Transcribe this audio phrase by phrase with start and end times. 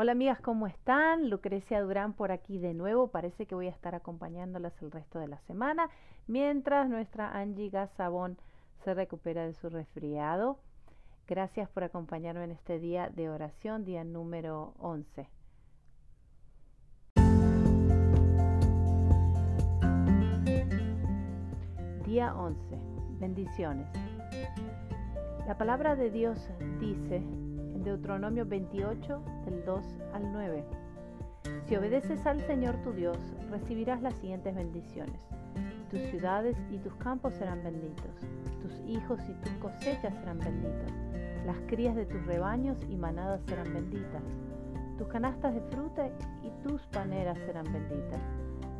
[0.00, 1.28] Hola amigas, ¿cómo están?
[1.28, 3.08] Lucrecia Durán por aquí de nuevo.
[3.08, 5.90] Parece que voy a estar acompañándolas el resto de la semana
[6.28, 8.38] mientras nuestra Angie Gazabón
[8.84, 10.60] se recupera de su resfriado.
[11.26, 15.28] Gracias por acompañarme en este día de oración, día número 11.
[22.06, 22.78] Día 11.
[23.18, 23.88] Bendiciones.
[25.48, 26.38] La palabra de Dios
[26.78, 27.47] dice
[27.88, 30.62] Deuteronomio 28, del 2 al 9.
[31.64, 33.16] Si obedeces al Señor tu Dios,
[33.50, 35.26] recibirás las siguientes bendiciones.
[35.90, 38.14] Tus ciudades y tus campos serán benditos,
[38.60, 40.92] tus hijos y tus cosechas serán benditas,
[41.46, 44.22] las crías de tus rebaños y manadas serán benditas,
[44.98, 46.10] tus canastas de fruta
[46.42, 48.20] y tus paneras serán benditas.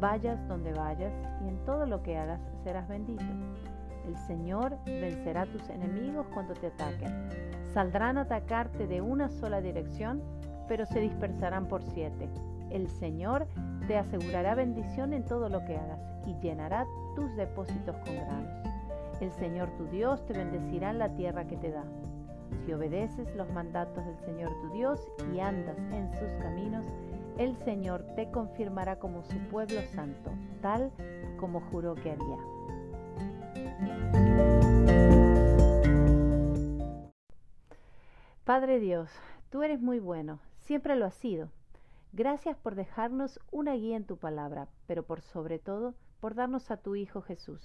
[0.00, 1.12] Vayas donde vayas
[1.44, 3.22] y en todo lo que hagas serás bendito.
[4.06, 7.12] El Señor vencerá a tus enemigos cuando te ataquen
[7.74, 10.22] Saldrán a atacarte de una sola dirección,
[10.68, 12.28] pero se dispersarán por siete.
[12.70, 13.48] El Señor
[13.88, 18.52] te asegurará bendición en todo lo que hagas y llenará tus depósitos con granos.
[19.20, 21.82] El Señor tu Dios te bendecirá en la tierra que te da.
[22.64, 25.00] Si obedeces los mandatos del Señor tu Dios
[25.34, 26.84] y andas en sus caminos,
[27.38, 30.30] el Señor te confirmará como su pueblo santo,
[30.62, 30.92] tal
[31.40, 32.53] como juró que haría.
[38.44, 39.10] Padre Dios,
[39.48, 41.48] tú eres muy bueno, siempre lo has sido.
[42.12, 46.76] Gracias por dejarnos una guía en tu palabra, pero por sobre todo por darnos a
[46.76, 47.62] tu Hijo Jesús.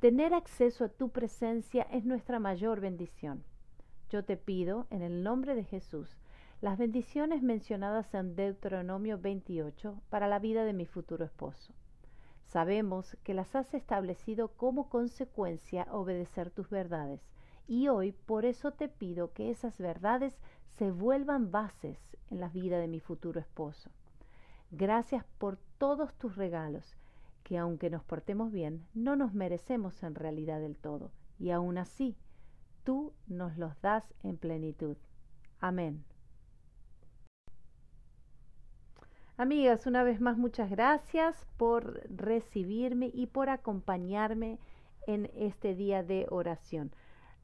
[0.00, 3.44] Tener acceso a tu presencia es nuestra mayor bendición.
[4.10, 6.18] Yo te pido, en el nombre de Jesús,
[6.60, 11.72] las bendiciones mencionadas en Deuteronomio 28 para la vida de mi futuro esposo.
[12.46, 17.20] Sabemos que las has establecido como consecuencia obedecer tus verdades
[17.66, 20.34] y hoy por eso te pido que esas verdades
[20.76, 21.98] se vuelvan bases
[22.30, 23.90] en la vida de mi futuro esposo.
[24.70, 26.96] Gracias por todos tus regalos,
[27.42, 32.16] que aunque nos portemos bien, no nos merecemos en realidad del todo, y aún así,
[32.84, 34.96] tú nos los das en plenitud.
[35.60, 36.04] Amén.
[39.38, 44.58] Amigas, una vez más muchas gracias por recibirme y por acompañarme
[45.06, 46.90] en este día de oración.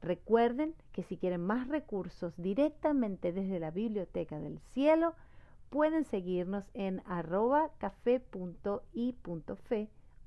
[0.03, 5.15] Recuerden que si quieren más recursos directamente desde la Biblioteca del Cielo,
[5.69, 8.19] pueden seguirnos en arroba café.i.fe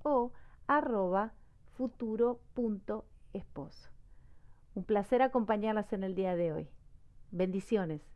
[0.03, 0.33] o
[0.67, 1.35] arroba
[1.75, 3.91] futuro.esposo.
[4.75, 6.71] Un placer acompañarlas en el día de hoy.
[7.31, 8.16] Bendiciones.